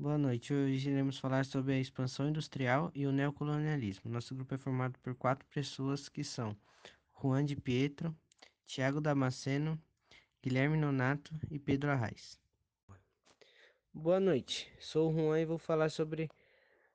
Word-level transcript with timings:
Boa 0.00 0.16
noite. 0.16 0.54
Hoje 0.54 0.90
iremos 0.90 1.18
falar 1.18 1.44
sobre 1.44 1.72
a 1.72 1.80
expansão 1.80 2.28
industrial 2.28 2.88
e 2.94 3.04
o 3.04 3.10
neocolonialismo. 3.10 4.08
Nosso 4.08 4.32
grupo 4.32 4.54
é 4.54 4.56
formado 4.56 4.96
por 5.00 5.12
quatro 5.16 5.44
pessoas 5.48 6.08
que 6.08 6.22
são 6.22 6.56
Juan 7.20 7.44
de 7.44 7.56
Pietro, 7.56 8.16
Tiago 8.64 9.00
Damasceno, 9.00 9.76
Guilherme 10.40 10.76
Nonato 10.76 11.34
e 11.50 11.58
Pedro 11.58 11.90
Arraes. 11.90 12.38
Boa 13.92 14.20
noite. 14.20 14.72
Sou 14.78 15.10
o 15.10 15.12
Juan 15.12 15.40
e 15.40 15.44
vou 15.44 15.58
falar 15.58 15.90
sobre 15.90 16.30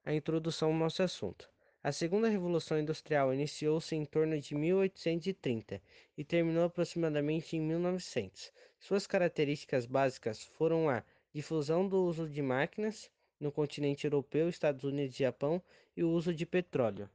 a 0.06 0.14
introdução 0.14 0.70
ao 0.70 0.74
nosso 0.74 1.04
assunto. 1.04 1.50
A 1.84 1.92
segunda 1.92 2.30
revolução 2.30 2.80
industrial 2.80 3.34
iniciou-se 3.34 3.94
em 3.94 4.06
torno 4.06 4.40
de 4.40 4.56
1830 4.56 5.82
e 6.18 6.24
terminou 6.24 6.64
aproximadamente 6.64 7.58
em 7.58 7.60
1900. 7.60 8.54
Suas 8.80 9.06
características 9.06 9.86
básicas 9.86 10.42
foram 10.42 10.90
a 10.90 11.04
difusão 11.34 11.88
do 11.88 12.04
uso 12.04 12.30
de 12.30 12.42
máquinas 12.42 13.10
no 13.40 13.52
continente 13.52 14.06
europeu, 14.06 14.48
Estados 14.48 14.84
Unidos 14.84 15.16
e 15.16 15.20
Japão 15.20 15.62
e 15.98 16.04
o 16.04 16.10
uso 16.12 16.34
de 16.34 16.46
petróleo. 16.46 17.10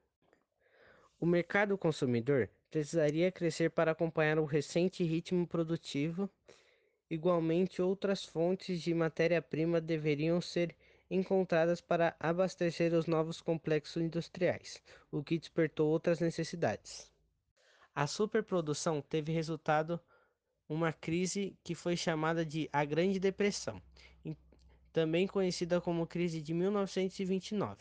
O 1.21 1.27
mercado 1.27 1.79
consumidor 1.79 2.51
precisaria 2.71 3.33
crescer 3.33 3.71
para 3.71 3.93
acompanhar 3.93 4.39
o 4.39 4.45
recente 4.45 5.03
ritmo 5.03 5.47
produtivo. 5.47 6.29
Igualmente, 7.11 7.81
outras 7.81 8.25
fontes 8.25 8.83
de 8.83 8.93
matéria-prima 8.93 9.81
deveriam 9.81 10.41
ser 10.41 10.77
encontradas 11.11 11.81
para 11.81 12.15
abastecer 12.21 12.93
os 12.93 13.07
novos 13.07 13.41
complexos 13.41 14.03
industriais, 14.03 14.83
o 15.11 15.23
que 15.23 15.39
despertou 15.39 15.89
outras 15.89 16.21
necessidades. 16.21 17.11
A 17.95 18.07
superprodução 18.07 19.01
teve 19.01 19.33
resultado 19.33 19.99
uma 20.69 20.93
crise 20.93 21.57
que 21.65 21.75
foi 21.75 21.97
chamada 21.97 22.45
de 22.45 22.69
a 22.71 22.85
Grande 22.85 23.19
Depressão, 23.19 23.81
também 24.93 25.27
conhecida 25.27 25.81
como 25.81 26.07
crise 26.07 26.41
de 26.41 26.55
1929. 26.55 27.77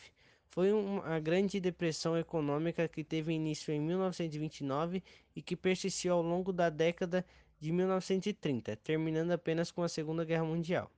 Foi 0.50 0.72
uma 0.72 1.20
grande 1.20 1.60
depressão 1.60 2.16
econômica 2.16 2.88
que 2.88 3.04
teve 3.04 3.32
início 3.32 3.72
em 3.72 3.80
1929 3.80 5.02
e 5.36 5.42
que 5.42 5.54
persistiu 5.54 6.14
ao 6.14 6.22
longo 6.22 6.52
da 6.52 6.70
década 6.70 7.24
de 7.60 7.70
1930, 7.70 8.76
terminando 8.76 9.30
apenas 9.32 9.70
com 9.70 9.82
a 9.82 9.88
Segunda 9.88 10.24
Guerra 10.24 10.44
Mundial. 10.44 10.90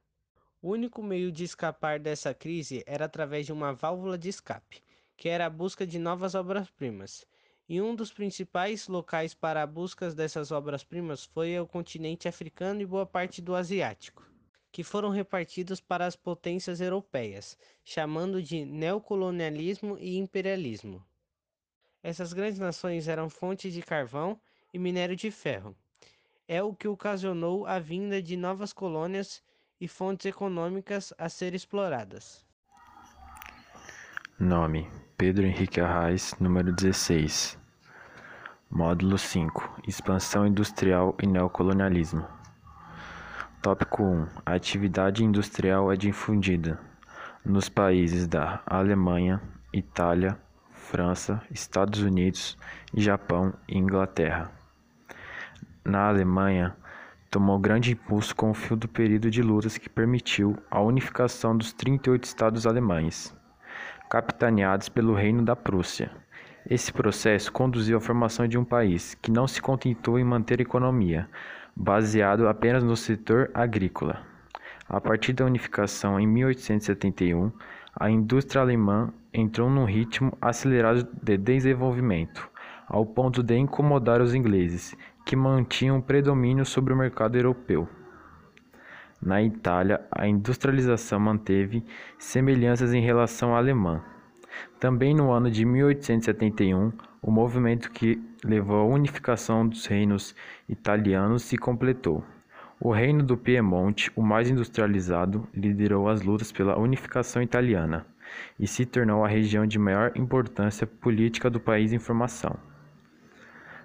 O 0.63 0.71
único 0.71 1.03
meio 1.03 1.33
de 1.33 1.45
escapar 1.45 1.99
dessa 1.99 2.33
crise 2.33 2.83
era 2.87 3.07
através 3.07 3.47
de 3.47 3.53
uma 3.53 3.73
válvula 3.73 4.17
de 4.17 4.29
escape, 4.29 4.83
que 5.17 5.29
era 5.29 5.47
a 5.47 5.51
busca 5.51 5.87
de 5.87 5.99
novas 5.99 6.35
obras-primas. 6.35 7.27
E 7.69 7.81
um 7.81 7.95
dos 7.95 8.13
principais 8.13 8.89
locais 8.89 9.35
para 9.35 9.63
a 9.63 9.67
busca 9.67 10.11
dessas 10.11 10.51
obras-primas 10.51 11.25
foi 11.25 11.59
o 11.59 11.67
continente 11.67 12.29
africano 12.29 12.81
e 12.81 12.87
boa 12.87 13.07
parte 13.07 13.41
do 13.43 13.55
asiático 13.55 14.30
que 14.73 14.85
foram 14.85 15.11
repartidos 15.11 15.81
para 15.81 16.07
as 16.07 16.17
potências 16.17 16.81
europeias, 16.81 17.59
chamando 17.85 18.43
de 18.43 18.65
neocolonialismo 18.65 19.97
e 19.99 20.17
imperialismo. 20.17 21.05
Essas 22.03 22.33
grandes 22.33 22.59
nações 22.59 23.09
eram 23.09 23.29
fontes 23.29 23.73
de 23.73 23.83
carvão 23.83 24.41
e 24.73 24.79
minério 24.79 25.17
de 25.17 25.31
ferro. 25.31 25.77
É 26.49 26.63
o 26.63 26.75
que 26.75 26.89
ocasionou 26.89 27.67
a 27.67 27.79
vinda 27.79 28.23
de 28.23 28.37
novas 28.37 28.73
colônias 28.73 29.43
e 29.81 29.87
fontes 29.87 30.27
econômicas 30.27 31.13
a 31.19 31.29
ser 31.29 31.55
exploradas. 31.55 32.45
Nome: 34.39 34.89
Pedro 35.17 35.45
Henrique 35.45 35.81
Arraes, 35.81 36.35
número 36.41 36.73
16. 36.73 37.59
Módulo 38.71 39.19
5: 39.19 39.83
Expansão 39.87 40.47
industrial 40.47 41.17
e 41.23 41.27
neocolonialismo. 41.27 42.27
Tópico 43.63 44.03
1: 44.03 44.27
A 44.47 44.55
atividade 44.55 45.23
industrial 45.23 45.93
é 45.93 45.97
difundida 45.97 46.81
nos 47.45 47.69
países 47.69 48.27
da 48.27 48.63
Alemanha, 48.67 49.39
Itália, 49.71 50.39
França, 50.71 51.43
Estados 51.51 52.01
Unidos, 52.01 52.57
Japão 52.95 53.53
e 53.69 53.77
Inglaterra. 53.77 54.51
Na 55.85 56.09
Alemanha, 56.09 56.75
tomou 57.31 57.59
grande 57.59 57.93
impulso 57.93 58.35
com 58.35 58.51
o 58.51 58.55
fim 58.55 58.79
do 58.79 58.89
período 58.89 59.31
de 59.31 59.43
lutas 59.43 59.77
que 59.77 59.91
permitiu 59.91 60.57
a 60.71 60.81
unificação 60.81 61.55
dos 61.55 61.71
38 61.75 62.25
estados 62.25 62.67
alemães, 62.67 63.37
capitaneados 64.09 64.89
pelo 64.89 65.13
Reino 65.13 65.43
da 65.43 65.55
Prússia. 65.55 66.11
Esse 66.69 66.91
processo 66.91 67.53
conduziu 67.53 67.99
à 67.99 68.01
formação 68.01 68.49
de 68.49 68.57
um 68.57 68.65
país 68.65 69.15
que 69.21 69.31
não 69.31 69.47
se 69.47 69.61
contentou 69.61 70.19
em 70.19 70.25
manter 70.25 70.61
a 70.61 70.63
economia, 70.63 71.29
baseado 71.75 72.49
apenas 72.49 72.83
no 72.83 72.97
setor 72.97 73.51
agrícola. 73.55 74.23
A 74.89 75.01
partir 75.01 75.33
da 75.33 75.45
unificação 75.45 76.19
em 76.19 76.27
1871, 76.27 77.53
a 77.95 78.11
indústria 78.11 78.61
alemã 78.61 79.13
entrou 79.33 79.71
num 79.71 79.85
ritmo 79.85 80.37
acelerado 80.41 81.07
de 81.23 81.37
desenvolvimento, 81.37 82.49
ao 82.87 83.07
ponto 83.07 83.43
de 83.43 83.57
incomodar 83.57 84.21
os 84.21 84.35
ingleses, 84.35 84.97
que 85.25 85.37
mantinham 85.37 86.01
predomínio 86.01 86.65
sobre 86.65 86.93
o 86.93 86.97
mercado 86.97 87.37
europeu. 87.37 87.89
Na 89.23 89.43
Itália, 89.43 90.01
a 90.11 90.27
industrialização 90.27 91.21
manteve 91.21 91.85
semelhanças 92.19 92.93
em 92.93 93.03
relação 93.03 93.55
à 93.55 93.59
alemã. 93.59 94.03
Também 94.79 95.15
no 95.15 95.31
ano 95.31 95.51
de 95.51 95.65
1871, 95.65 96.93
o 97.23 97.31
movimento 97.31 97.91
que 97.91 98.23
levou 98.45 98.79
à 98.79 98.85
unificação 98.85 99.67
dos 99.67 99.87
reinos 99.87 100.35
italianos 100.69 101.43
se 101.43 101.57
completou. 101.57 102.25
O 102.81 102.91
reino 102.91 103.23
do 103.23 103.37
Piemonte, 103.37 104.11
o 104.17 104.23
mais 104.23 104.49
industrializado, 104.49 105.47
liderou 105.55 106.09
as 106.09 106.23
lutas 106.23 106.51
pela 106.51 106.79
unificação 106.79 107.43
italiana 107.43 108.07
e 108.59 108.67
se 108.67 108.87
tornou 108.87 109.25
a 109.25 109.29
região 109.29 109.67
de 109.67 109.79
maior 109.79 110.13
importância 110.17 110.87
política 110.87 111.51
do 111.51 111.61
país 111.61 111.93
em 111.93 111.99
formação. 111.99 112.57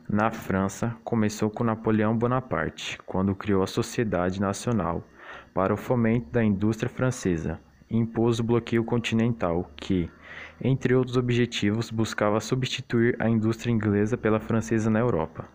Na 0.08 0.30
França, 0.30 0.96
começou 1.03 1.50
com 1.50 1.64
Napoleão 1.64 2.16
Bonaparte, 2.16 3.00
quando 3.06 3.36
criou 3.36 3.64
a 3.64 3.68
Sociedade 3.68 4.40
Nacional 4.40 5.03
para 5.53 5.74
o 5.74 5.78
Fomento 5.78 6.30
da 6.32 6.44
Indústria 6.44 6.88
Francesa 6.88 7.59
e 7.90 7.97
impôs 7.97 8.40
o 8.40 8.44
bloqueio 8.44 8.84
continental, 8.84 9.70
que, 9.76 10.09
entre 10.61 10.95
outros 10.95 11.17
objetivos, 11.17 11.91
buscava 11.91 12.39
substituir 12.39 13.16
a 13.19 13.29
indústria 13.29 13.71
inglesa 13.71 14.17
pela 14.17 14.39
francesa 14.39 14.89
na 14.89 14.99
Europa. 14.99 15.45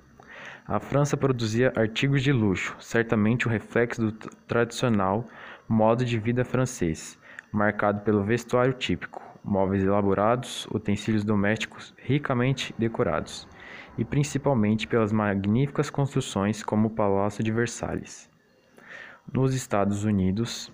A 0.67 0.79
França 0.79 1.17
produzia 1.17 1.73
artigos 1.75 2.23
de 2.23 2.33
luxo, 2.33 2.77
certamente 2.79 3.47
o 3.47 3.51
reflexo 3.51 4.01
do 4.01 4.13
tradicional 4.47 5.27
modo 5.69 6.05
de 6.05 6.19
vida 6.19 6.45
francês, 6.45 7.19
marcado 7.51 8.01
pelo 8.03 8.23
vestuário 8.23 8.73
típico, 8.73 9.23
móveis 9.43 9.83
elaborados, 9.83 10.67
utensílios 10.71 11.25
domésticos 11.25 11.95
ricamente 11.97 12.75
decorados, 12.79 13.49
e 13.99 14.05
principalmente 14.05 14.87
pelas 14.87 15.13
magníficas 15.13 15.91
construções 15.91 16.63
como 16.63 16.89
o 16.89 16.91
Palácio 16.91 17.43
de 17.43 17.51
Versalhes. 17.51 18.31
Nos 19.33 19.55
Estados 19.55 20.05
Unidos, 20.05 20.71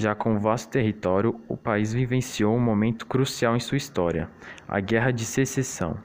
já 0.00 0.14
com 0.14 0.38
vasto 0.38 0.70
território, 0.70 1.38
o 1.46 1.56
país 1.56 1.92
vivenciou 1.92 2.56
um 2.56 2.60
momento 2.60 3.06
crucial 3.06 3.54
em 3.54 3.60
sua 3.60 3.76
história, 3.76 4.30
a 4.66 4.80
Guerra 4.80 5.10
de 5.10 5.24
Secessão, 5.24 5.98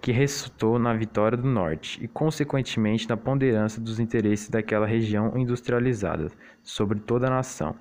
que 0.00 0.10
resultou 0.10 0.78
na 0.78 0.94
vitória 0.94 1.36
do 1.36 1.46
Norte 1.46 2.02
e, 2.02 2.08
consequentemente, 2.08 3.08
na 3.08 3.16
ponderância 3.16 3.80
dos 3.80 4.00
interesses 4.00 4.48
daquela 4.48 4.86
região 4.86 5.36
industrializada 5.36 6.30
sobre 6.62 6.98
toda 6.98 7.26
a 7.26 7.30
nação. 7.30 7.76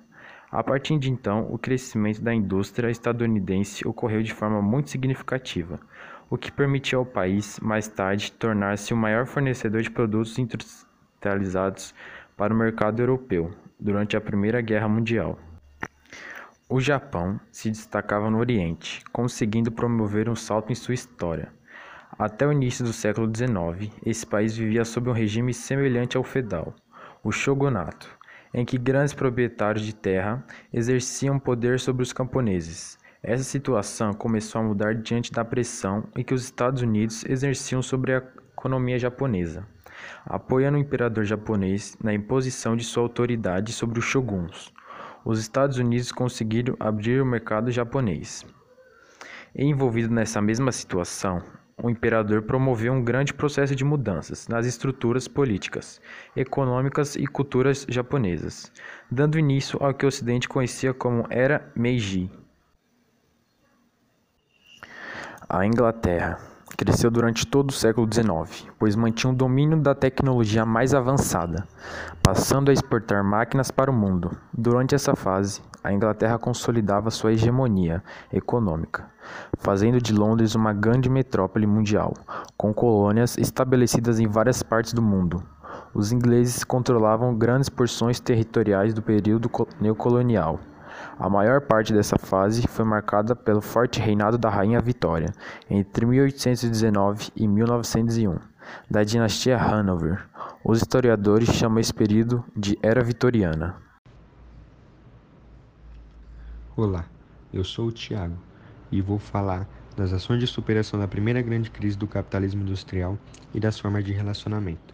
A 0.51 0.63
partir 0.63 0.97
de 0.99 1.09
então, 1.09 1.47
o 1.49 1.57
crescimento 1.57 2.21
da 2.21 2.33
indústria 2.33 2.89
estadunidense 2.89 3.87
ocorreu 3.87 4.21
de 4.21 4.33
forma 4.33 4.61
muito 4.61 4.89
significativa, 4.89 5.79
o 6.29 6.37
que 6.37 6.51
permitiu 6.51 6.99
ao 6.99 7.05
país, 7.05 7.59
mais 7.59 7.87
tarde, 7.87 8.31
tornar-se 8.31 8.93
o 8.93 8.97
maior 8.97 9.25
fornecedor 9.25 9.81
de 9.81 9.91
produtos 9.91 10.37
industrializados 10.37 11.93
para 12.35 12.53
o 12.53 12.57
mercado 12.57 13.01
europeu 13.01 13.51
durante 13.79 14.17
a 14.17 14.21
Primeira 14.21 14.61
Guerra 14.61 14.87
Mundial. 14.87 15.39
O 16.67 16.81
Japão 16.81 17.39
se 17.51 17.69
destacava 17.69 18.29
no 18.29 18.39
Oriente, 18.39 19.03
conseguindo 19.13 19.71
promover 19.71 20.27
um 20.27 20.35
salto 20.35 20.71
em 20.71 20.75
sua 20.75 20.93
história. 20.93 21.53
Até 22.17 22.47
o 22.47 22.51
início 22.51 22.83
do 22.83 22.91
século 22.91 23.31
XIX, 23.33 23.93
esse 24.05 24.25
país 24.25 24.55
vivia 24.55 24.83
sob 24.83 25.09
um 25.09 25.13
regime 25.13 25.53
semelhante 25.53 26.17
ao 26.17 26.23
feudal, 26.23 26.73
o 27.23 27.31
shogunato, 27.31 28.09
em 28.53 28.65
que 28.65 28.77
grandes 28.77 29.13
proprietários 29.13 29.85
de 29.85 29.93
terra 29.93 30.43
exerciam 30.73 31.37
poder 31.37 31.79
sobre 31.79 32.03
os 32.03 32.13
camponeses. 32.13 32.97
Essa 33.21 33.43
situação 33.43 34.13
começou 34.13 34.61
a 34.61 34.63
mudar 34.63 34.95
diante 34.95 35.31
da 35.31 35.45
pressão 35.45 36.07
em 36.15 36.23
que 36.23 36.33
os 36.33 36.43
Estados 36.43 36.81
Unidos 36.81 37.23
exerciam 37.25 37.81
sobre 37.81 38.13
a 38.13 38.23
economia 38.53 38.97
japonesa 38.97 39.67
apoiando 40.25 40.77
o 40.77 40.81
imperador 40.81 41.25
japonês 41.25 41.97
na 42.03 42.13
imposição 42.13 42.75
de 42.75 42.83
sua 42.83 43.03
autoridade 43.03 43.73
sobre 43.73 43.99
os 43.99 44.05
shoguns. 44.05 44.73
Os 45.23 45.39
Estados 45.39 45.77
Unidos 45.77 46.11
conseguiram 46.11 46.75
abrir 46.79 47.21
o 47.21 47.25
mercado 47.25 47.71
japonês. 47.71 48.45
Envolvido 49.55 50.13
nessa 50.13 50.41
mesma 50.41 50.71
situação, 50.71 51.41
o 51.81 51.89
imperador 51.89 52.43
promoveu 52.43 52.93
um 52.93 53.03
grande 53.03 53.33
processo 53.33 53.75
de 53.75 53.83
mudanças 53.83 54.47
nas 54.47 54.65
estruturas 54.65 55.27
políticas, 55.27 56.01
econômicas 56.35 57.15
e 57.15 57.27
culturas 57.27 57.85
japonesas, 57.89 58.71
dando 59.11 59.39
início 59.39 59.77
ao 59.83 59.93
que 59.93 60.05
o 60.05 60.07
Ocidente 60.07 60.47
conhecia 60.47 60.93
como 60.93 61.25
Era 61.29 61.71
Meiji. 61.75 62.29
A 65.47 65.65
Inglaterra 65.65 66.54
cresceu 66.75 67.09
durante 67.09 67.47
todo 67.47 67.69
o 67.69 67.73
século 67.73 68.07
XIX, 68.11 68.67
pois 68.77 68.95
mantinha 68.95 69.31
um 69.31 69.35
domínio 69.35 69.79
da 69.79 69.95
tecnologia 69.95 70.65
mais 70.65 70.93
avançada, 70.93 71.67
passando 72.21 72.69
a 72.69 72.73
exportar 72.73 73.23
máquinas 73.23 73.71
para 73.71 73.89
o 73.89 73.93
mundo. 73.93 74.31
Durante 74.53 74.93
essa 74.93 75.15
fase, 75.15 75.61
a 75.83 75.93
Inglaterra 75.93 76.37
consolidava 76.37 77.11
sua 77.11 77.33
hegemonia 77.33 78.03
econômica, 78.31 79.09
fazendo 79.59 80.01
de 80.01 80.13
Londres 80.13 80.55
uma 80.55 80.73
grande 80.73 81.09
metrópole 81.09 81.65
mundial, 81.65 82.13
com 82.57 82.73
colônias 82.73 83.37
estabelecidas 83.37 84.19
em 84.19 84.27
várias 84.27 84.61
partes 84.61 84.93
do 84.93 85.01
mundo. 85.01 85.43
Os 85.93 86.11
ingleses 86.11 86.63
controlavam 86.63 87.35
grandes 87.35 87.69
porções 87.69 88.19
territoriais 88.19 88.93
do 88.93 89.01
período 89.01 89.49
neocolonial. 89.79 90.59
A 91.17 91.29
maior 91.29 91.61
parte 91.61 91.93
dessa 91.93 92.17
fase 92.17 92.67
foi 92.67 92.85
marcada 92.85 93.35
pelo 93.35 93.61
forte 93.61 93.99
reinado 93.99 94.37
da 94.37 94.49
Rainha 94.49 94.81
Vitória, 94.81 95.33
entre 95.69 96.05
1819 96.05 97.31
e 97.35 97.47
1901, 97.47 98.37
da 98.89 99.03
dinastia 99.03 99.57
Hanover. 99.57 100.25
Os 100.63 100.81
historiadores 100.81 101.49
chamam 101.49 101.79
esse 101.79 101.93
período 101.93 102.43
de 102.55 102.77
Era 102.81 103.03
Vitoriana. 103.03 103.75
Olá, 106.75 107.05
eu 107.53 107.63
sou 107.63 107.87
o 107.87 107.91
Tiago 107.91 108.37
e 108.91 109.01
vou 109.01 109.17
falar 109.17 109.67
das 109.95 110.11
ações 110.11 110.39
de 110.39 110.47
superação 110.47 110.99
da 110.99 111.07
primeira 111.07 111.41
grande 111.41 111.71
crise 111.71 111.97
do 111.97 112.07
capitalismo 112.07 112.61
industrial 112.61 113.17
e 113.53 113.59
das 113.59 113.79
formas 113.79 114.03
de 114.03 114.11
relacionamento. 114.11 114.93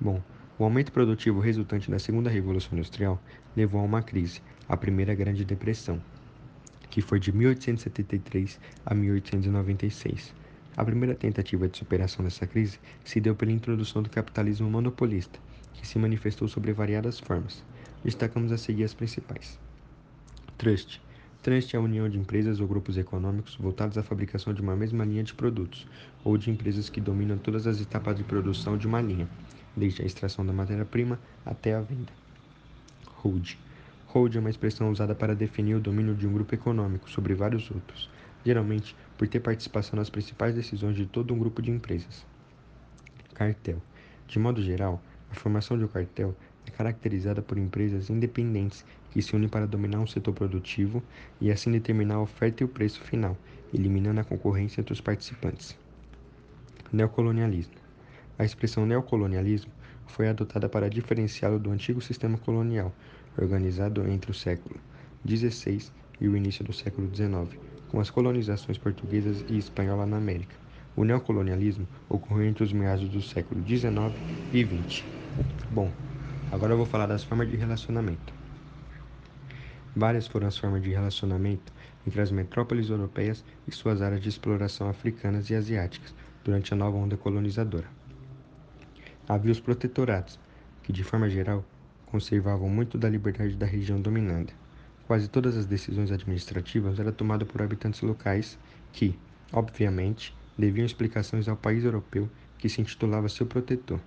Bom, 0.00 0.22
o 0.58 0.64
aumento 0.64 0.92
produtivo 0.92 1.40
resultante 1.40 1.90
da 1.90 1.98
segunda 1.98 2.30
revolução 2.30 2.70
industrial 2.72 3.20
levou 3.56 3.80
a 3.80 3.84
uma 3.84 4.02
crise, 4.02 4.40
a 4.68 4.76
primeira 4.76 5.14
Grande 5.14 5.44
Depressão, 5.44 6.00
que 6.90 7.02
foi 7.02 7.18
de 7.18 7.32
1873 7.32 8.58
a 8.86 8.94
1896. 8.94 10.34
A 10.76 10.84
primeira 10.84 11.14
tentativa 11.14 11.68
de 11.68 11.76
superação 11.76 12.24
dessa 12.24 12.46
crise 12.46 12.78
se 13.04 13.20
deu 13.20 13.34
pela 13.34 13.52
introdução 13.52 14.02
do 14.02 14.10
capitalismo 14.10 14.68
monopolista, 14.70 15.38
que 15.74 15.86
se 15.86 15.98
manifestou 15.98 16.48
sobre 16.48 16.72
variadas 16.72 17.20
formas. 17.20 17.62
Destacamos 18.04 18.52
a 18.52 18.58
seguir 18.58 18.84
as 18.84 18.94
principais. 18.94 19.58
Trust. 20.56 21.00
Trust 21.42 21.76
é 21.76 21.78
a 21.78 21.82
união 21.82 22.08
de 22.08 22.18
empresas 22.18 22.58
ou 22.58 22.66
grupos 22.66 22.96
econômicos 22.96 23.54
voltados 23.56 23.98
à 23.98 24.02
fabricação 24.02 24.54
de 24.54 24.62
uma 24.62 24.74
mesma 24.74 25.04
linha 25.04 25.22
de 25.22 25.34
produtos, 25.34 25.86
ou 26.24 26.38
de 26.38 26.50
empresas 26.50 26.88
que 26.88 27.00
dominam 27.00 27.36
todas 27.36 27.66
as 27.66 27.80
etapas 27.80 28.16
de 28.16 28.24
produção 28.24 28.78
de 28.78 28.86
uma 28.86 29.00
linha, 29.00 29.28
desde 29.76 30.02
a 30.02 30.06
extração 30.06 30.44
da 30.44 30.52
matéria-prima 30.52 31.20
até 31.44 31.74
a 31.74 31.80
venda. 31.80 32.12
Hold. 33.16 33.56
Hold 34.14 34.36
é 34.36 34.38
uma 34.38 34.48
expressão 34.48 34.92
usada 34.92 35.12
para 35.12 35.34
definir 35.34 35.74
o 35.74 35.80
domínio 35.80 36.14
de 36.14 36.24
um 36.24 36.32
grupo 36.32 36.54
econômico 36.54 37.10
sobre 37.10 37.34
vários 37.34 37.68
outros, 37.68 38.08
geralmente 38.46 38.94
por 39.18 39.26
ter 39.26 39.40
participação 39.40 39.96
nas 39.96 40.08
principais 40.08 40.54
decisões 40.54 40.94
de 40.94 41.04
todo 41.04 41.34
um 41.34 41.38
grupo 41.40 41.60
de 41.60 41.72
empresas. 41.72 42.24
Cartel. 43.34 43.82
De 44.28 44.38
modo 44.38 44.62
geral, 44.62 45.02
a 45.32 45.34
formação 45.34 45.76
de 45.76 45.82
um 45.82 45.88
cartel 45.88 46.32
é 46.64 46.70
caracterizada 46.70 47.42
por 47.42 47.58
empresas 47.58 48.08
independentes 48.08 48.84
que 49.10 49.20
se 49.20 49.34
unem 49.34 49.48
para 49.48 49.66
dominar 49.66 49.98
um 49.98 50.06
setor 50.06 50.32
produtivo 50.32 51.02
e 51.40 51.50
assim 51.50 51.72
determinar 51.72 52.14
a 52.14 52.22
oferta 52.22 52.62
e 52.62 52.66
o 52.66 52.68
preço 52.68 53.00
final, 53.00 53.36
eliminando 53.72 54.20
a 54.20 54.24
concorrência 54.24 54.80
entre 54.80 54.92
os 54.92 55.00
participantes. 55.00 55.76
Neocolonialismo. 56.92 57.74
A 58.38 58.44
expressão 58.44 58.86
neocolonialismo 58.86 59.72
foi 60.06 60.28
adotada 60.28 60.68
para 60.68 60.88
diferenciá-lo 60.88 61.58
do 61.58 61.72
antigo 61.72 62.00
sistema 62.00 62.38
colonial, 62.38 62.94
organizado 63.38 64.06
entre 64.08 64.30
o 64.30 64.34
século 64.34 64.76
XVI 65.26 65.90
e 66.20 66.28
o 66.28 66.36
início 66.36 66.64
do 66.64 66.72
século 66.72 67.08
XIX, 67.14 67.58
com 67.88 68.00
as 68.00 68.10
colonizações 68.10 68.78
portuguesas 68.78 69.44
e 69.48 69.58
espanhola 69.58 70.06
na 70.06 70.16
América. 70.16 70.54
O 70.96 71.04
neocolonialismo 71.04 71.88
ocorreu 72.08 72.46
entre 72.46 72.62
os 72.62 72.72
meados 72.72 73.08
do 73.08 73.20
século 73.20 73.60
XIX 73.66 74.14
e 74.52 74.64
XX. 74.64 75.04
Bom, 75.70 75.90
agora 76.52 76.72
eu 76.72 76.76
vou 76.76 76.86
falar 76.86 77.06
das 77.06 77.24
formas 77.24 77.50
de 77.50 77.56
relacionamento. 77.56 78.32
Várias 79.96 80.26
foram 80.26 80.48
as 80.48 80.56
formas 80.56 80.82
de 80.82 80.90
relacionamento 80.90 81.72
entre 82.06 82.20
as 82.20 82.30
metrópoles 82.30 82.90
europeias 82.90 83.44
e 83.66 83.72
suas 83.72 84.02
áreas 84.02 84.20
de 84.20 84.28
exploração 84.28 84.88
africanas 84.88 85.50
e 85.50 85.54
asiáticas 85.54 86.14
durante 86.44 86.72
a 86.74 86.76
nova 86.76 86.96
onda 86.96 87.16
colonizadora. 87.16 87.88
Havia 89.28 89.52
os 89.52 89.60
protetorados, 89.60 90.38
que 90.82 90.92
de 90.92 91.02
forma 91.02 91.30
geral 91.30 91.64
conservavam 92.14 92.68
muito 92.68 92.96
da 92.96 93.08
liberdade 93.08 93.56
da 93.56 93.66
região 93.66 94.00
dominada. 94.00 94.52
Quase 95.04 95.26
todas 95.26 95.56
as 95.56 95.66
decisões 95.66 96.12
administrativas 96.12 97.00
eram 97.00 97.10
tomadas 97.10 97.48
por 97.48 97.60
habitantes 97.60 98.02
locais 98.02 98.56
que, 98.92 99.18
obviamente, 99.52 100.32
deviam 100.56 100.86
explicações 100.86 101.48
ao 101.48 101.56
país 101.56 101.82
europeu 101.82 102.30
que 102.56 102.68
se 102.68 102.80
intitulava 102.80 103.28
seu 103.28 103.46
protetor. 103.46 103.98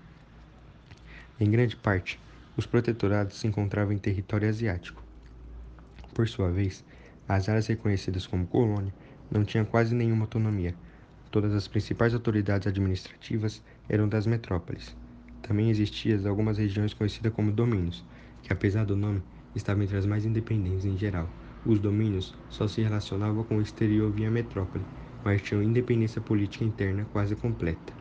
Em 1.37 1.51
grande 1.51 1.75
parte, 1.75 2.17
os 2.55 2.65
protetorados 2.65 3.37
se 3.37 3.45
encontravam 3.45 3.91
em 3.91 3.97
território 3.97 4.47
asiático. 4.47 5.03
Por 6.13 6.29
sua 6.29 6.49
vez, 6.49 6.85
as 7.27 7.49
áreas 7.49 7.67
reconhecidas 7.67 8.25
como 8.25 8.47
colônia 8.47 8.93
não 9.29 9.43
tinham 9.43 9.65
quase 9.65 9.93
nenhuma 9.93 10.23
autonomia. 10.23 10.73
Todas 11.29 11.53
as 11.53 11.67
principais 11.67 12.13
autoridades 12.13 12.69
administrativas 12.69 13.61
eram 13.89 14.07
das 14.07 14.25
metrópoles. 14.25 14.95
Também 15.41 15.69
existiam 15.69 16.27
algumas 16.27 16.57
regiões 16.57 16.93
conhecidas 16.93 17.33
como 17.33 17.51
domínios, 17.51 18.03
que 18.41 18.51
apesar 18.51 18.85
do 18.85 18.95
nome, 18.95 19.21
estavam 19.55 19.83
entre 19.83 19.97
as 19.97 20.05
mais 20.05 20.25
independentes 20.25 20.85
em 20.85 20.97
geral. 20.97 21.29
Os 21.65 21.79
domínios 21.79 22.33
só 22.49 22.67
se 22.67 22.81
relacionavam 22.81 23.43
com 23.43 23.57
o 23.57 23.61
exterior 23.61 24.11
via 24.11 24.29
metrópole, 24.31 24.83
mas 25.23 25.41
tinham 25.41 25.63
independência 25.63 26.21
política 26.21 26.63
interna 26.63 27.05
quase 27.11 27.35
completa. 27.35 27.93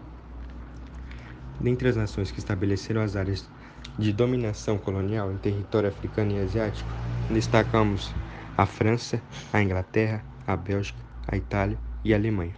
Dentre 1.61 1.89
as 1.89 1.97
nações 1.97 2.31
que 2.31 2.39
estabeleceram 2.39 3.01
as 3.01 3.17
áreas 3.17 3.49
de 3.99 4.13
dominação 4.13 4.77
colonial 4.77 5.33
em 5.33 5.39
território 5.39 5.89
africano 5.89 6.33
e 6.33 6.39
asiático, 6.39 6.89
destacamos 7.31 8.15
a 8.57 8.67
França, 8.67 9.21
a 9.53 9.63
Inglaterra, 9.63 10.25
a 10.47 10.57
Bélgica, 10.57 10.99
a 11.27 11.37
Itália 11.37 11.79
e 12.05 12.13
a 12.13 12.17
Alemanha. 12.17 12.55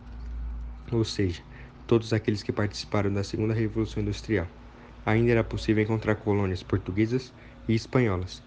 Ou 0.91 1.05
seja, 1.05 1.43
todos 1.87 2.13
aqueles 2.13 2.43
que 2.43 2.53
participaram 2.53 3.13
da 3.13 3.23
Segunda 3.23 3.55
Revolução 3.55 4.03
Industrial 4.03 4.47
ainda 5.05 5.33
era 5.33 5.45
possível 5.45 5.83
encontrar 5.83 6.17
colônias 6.17 6.63
portuguesas 6.63 7.33
e 7.69 7.75
espanholas, 7.75 8.43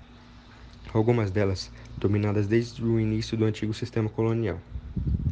algumas 0.94 1.32
delas 1.32 1.72
dominadas 2.00 2.48
desde 2.48 2.84
o 2.84 3.00
início 3.00 3.38
do 3.38 3.46
antigo 3.46 3.74
sistema 3.74 4.10
colonial. 4.10 4.60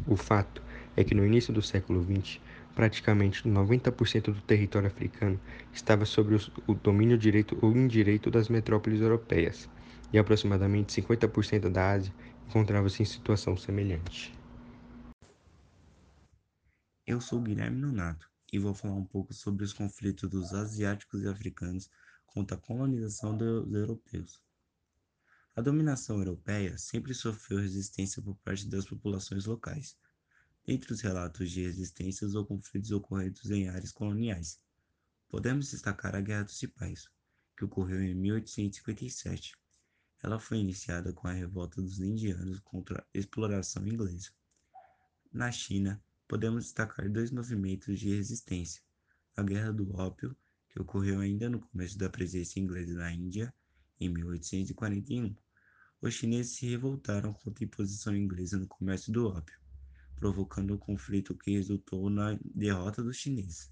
O 0.08 0.16
fato 0.16 0.62
é 0.96 1.04
que 1.04 1.16
no 1.16 1.26
início 1.26 1.54
do 1.54 1.62
século 1.62 2.04
XX, 2.04 2.40
praticamente 2.76 3.48
90% 3.48 4.26
do 4.32 4.42
território 4.42 4.88
africano 4.88 5.40
estava 5.74 6.06
sob 6.06 6.36
o 6.68 6.74
domínio 6.74 7.18
direito 7.18 7.58
ou 7.62 7.72
indireito 7.72 8.32
das 8.32 8.50
metrópoles 8.50 9.02
europeias, 9.02 9.70
e 10.12 10.18
aproximadamente 10.18 10.94
50% 11.02 11.70
da 11.70 11.92
Ásia 11.92 12.14
encontrava-se 12.48 13.02
em 13.02 13.06
situação 13.06 13.56
semelhante. 13.58 14.34
Eu 17.06 17.20
sou 17.20 17.42
Guilherme 17.42 17.78
Nonato 17.82 18.29
e 18.52 18.60
vou 18.60 18.74
falar 18.74 18.96
um 18.96 19.06
pouco 19.06 19.34
sobre 19.34 19.64
os 19.64 19.74
conflitos 19.74 20.30
dos 20.30 20.54
asiáticos 20.54 21.24
e 21.24 21.28
africanos 21.28 21.90
contra 22.26 22.58
a 22.58 22.60
colonização 22.60 23.36
dos 23.36 23.72
europeus. 23.74 24.42
A 25.56 25.62
dominação 25.62 26.20
europeia 26.20 26.78
sempre 26.78 27.14
sofreu 27.14 27.60
resistência 27.60 28.22
por 28.22 28.36
parte 28.38 28.68
das 28.68 28.86
populações 28.86 29.46
locais, 29.46 29.98
entre 30.68 30.94
os 30.94 31.02
relatos 31.02 31.52
de 31.52 31.64
resistências 31.64 32.36
ou 32.36 32.46
conflitos 32.46 32.92
ocorridos 32.92 33.50
em 33.50 33.68
áreas 33.68 33.92
coloniais. 33.92 34.60
Podemos 35.28 35.72
destacar 35.72 36.16
a 36.16 36.22
Guerra 36.22 36.44
dos 36.44 36.58
Cipais, 36.58 37.10
que 37.58 37.66
ocorreu 37.66 38.02
em 38.02 38.16
1857. 38.16 39.56
Ela 40.22 40.40
foi 40.40 40.60
iniciada 40.60 41.14
com 41.14 41.28
a 41.28 41.34
revolta 41.34 41.82
dos 41.82 42.00
indianos 42.00 42.60
contra 42.60 43.02
a 43.02 43.18
exploração 43.18 43.88
inglesa. 43.88 44.32
Na 45.32 45.52
China, 45.52 46.02
podemos 46.30 46.66
destacar 46.66 47.10
dois 47.10 47.32
movimentos 47.32 48.00
de 48.00 48.16
resistência: 48.16 48.84
a 49.36 49.42
Guerra 49.42 49.74
do 49.74 49.92
Ópio, 49.98 50.38
que 50.70 50.80
ocorreu 50.80 51.20
ainda 51.20 51.50
no 51.50 51.60
começo 51.60 51.98
da 51.98 52.08
presença 52.08 52.60
inglesa 52.60 52.94
na 52.94 53.12
Índia, 53.12 53.52
em 54.00 54.10
1841. 54.10 55.36
Os 56.00 56.14
chineses 56.14 56.56
se 56.56 56.68
revoltaram 56.68 57.34
contra 57.34 57.64
a 57.64 57.66
imposição 57.66 58.16
inglesa 58.16 58.60
no 58.60 58.68
comércio 58.68 59.12
do 59.12 59.28
ópio, 59.28 59.60
provocando 60.16 60.76
um 60.76 60.78
conflito 60.78 61.36
que 61.36 61.52
resultou 61.52 62.12
na 62.12 62.38
derrota 62.46 63.04
dos 63.04 63.18
chineses 63.18 63.72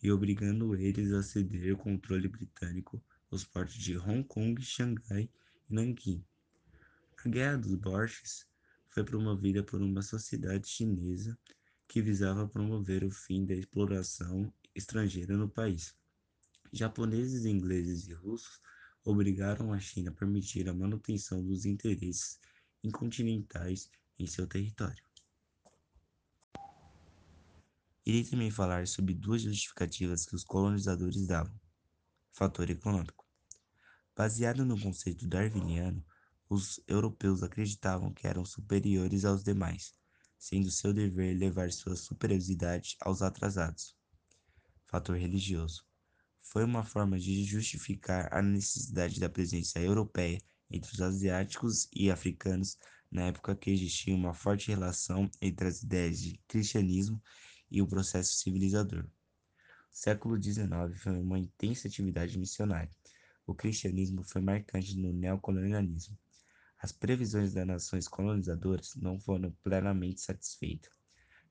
e 0.00 0.12
obrigando 0.12 0.76
eles 0.76 1.12
a 1.12 1.22
ceder 1.24 1.74
o 1.74 1.76
controle 1.76 2.28
britânico 2.28 3.04
aos 3.28 3.44
portos 3.44 3.74
de 3.74 3.98
Hong 3.98 4.22
Kong, 4.22 4.62
Xangai 4.62 5.28
e 5.68 5.74
Nanquim. 5.74 6.24
A 7.24 7.28
Guerra 7.28 7.56
dos 7.56 7.74
Borches 7.74 8.46
foi 8.88 9.02
promovida 9.02 9.64
por 9.64 9.82
uma 9.82 10.00
sociedade 10.00 10.68
chinesa 10.68 11.36
que 11.88 12.02
visava 12.02 12.46
promover 12.46 13.02
o 13.02 13.10
fim 13.10 13.46
da 13.46 13.54
exploração 13.54 14.52
estrangeira 14.74 15.34
no 15.36 15.48
país. 15.48 15.96
Japoneses, 16.70 17.46
ingleses 17.46 18.06
e 18.06 18.12
russos 18.12 18.60
obrigaram 19.02 19.72
a 19.72 19.80
China 19.80 20.10
a 20.10 20.14
permitir 20.14 20.68
a 20.68 20.74
manutenção 20.74 21.42
dos 21.42 21.64
interesses 21.64 22.38
incontinentais 22.84 23.90
em 24.18 24.26
seu 24.26 24.46
território. 24.46 25.02
Irei 28.04 28.24
também 28.24 28.50
falar 28.50 28.86
sobre 28.86 29.14
duas 29.14 29.42
justificativas 29.42 30.26
que 30.26 30.34
os 30.34 30.44
colonizadores 30.44 31.26
davam. 31.26 31.58
Fator 32.32 32.68
econômico. 32.68 33.26
Baseado 34.14 34.64
no 34.64 34.78
conceito 34.78 35.26
darwiniano, 35.26 36.04
os 36.48 36.80
europeus 36.86 37.42
acreditavam 37.42 38.12
que 38.12 38.26
eram 38.26 38.44
superiores 38.44 39.24
aos 39.24 39.42
demais, 39.42 39.97
sendo 40.38 40.70
seu 40.70 40.94
dever 40.94 41.36
levar 41.36 41.72
sua 41.72 41.96
superioridade 41.96 42.96
aos 43.00 43.22
atrasados. 43.22 43.96
Fator 44.86 45.16
religioso. 45.16 45.84
Foi 46.40 46.64
uma 46.64 46.84
forma 46.84 47.18
de 47.18 47.44
justificar 47.44 48.32
a 48.32 48.40
necessidade 48.40 49.20
da 49.20 49.28
presença 49.28 49.80
europeia 49.80 50.40
entre 50.70 50.92
os 50.92 51.00
asiáticos 51.00 51.88
e 51.94 52.10
africanos 52.10 52.78
na 53.10 53.22
época 53.24 53.56
que 53.56 53.70
existia 53.70 54.14
uma 54.14 54.32
forte 54.32 54.68
relação 54.68 55.30
entre 55.40 55.66
as 55.66 55.82
ideias 55.82 56.20
de 56.20 56.40
cristianismo 56.46 57.22
e 57.70 57.82
o 57.82 57.86
processo 57.86 58.36
civilizador. 58.36 59.04
O 59.04 59.96
século 59.96 60.42
XIX 60.42 60.68
foi 60.96 61.18
uma 61.18 61.38
intensa 61.38 61.88
atividade 61.88 62.38
missionária. 62.38 62.90
O 63.46 63.54
cristianismo 63.54 64.22
foi 64.22 64.40
marcante 64.40 64.96
no 64.96 65.12
neocolonialismo. 65.12 66.16
As 66.80 66.92
previsões 66.92 67.52
das 67.52 67.66
nações 67.66 68.06
colonizadoras 68.06 68.94
não 68.94 69.18
foram 69.18 69.50
plenamente 69.64 70.20
satisfeitas, 70.20 70.92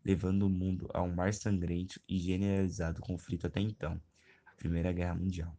levando 0.03 0.43
o 0.43 0.49
mundo 0.49 0.89
a 0.93 1.01
um 1.01 1.13
mais 1.13 1.37
sangrento 1.37 2.01
e 2.07 2.17
generalizado 2.17 3.01
conflito 3.01 3.45
até 3.47 3.59
então, 3.59 4.01
a 4.45 4.55
Primeira 4.55 4.93
Guerra 4.93 5.15
Mundial. 5.15 5.53